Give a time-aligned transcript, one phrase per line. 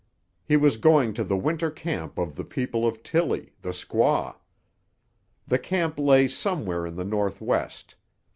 [0.43, 4.37] He was going to the Winter camp of the people of Tillie, the squaw.
[5.45, 7.93] The camp lay somewhere in the northwest.